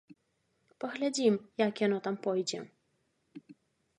Паглядзім, 0.83 1.33
як 1.65 1.83
яно 1.85 1.97
там 2.07 2.15
пойдзе. 2.25 2.59